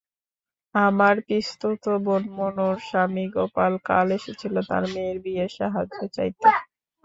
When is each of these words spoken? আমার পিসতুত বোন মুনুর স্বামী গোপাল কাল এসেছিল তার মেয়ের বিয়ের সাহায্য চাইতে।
আমার 0.75 1.15
পিসতুত 1.27 1.83
বোন 2.05 2.23
মুনুর 2.35 2.77
স্বামী 2.87 3.25
গোপাল 3.35 3.73
কাল 3.87 4.07
এসেছিল 4.17 4.55
তার 4.69 4.83
মেয়ের 4.93 5.17
বিয়ের 5.23 5.51
সাহায্য 5.57 5.97
চাইতে। 6.15 6.47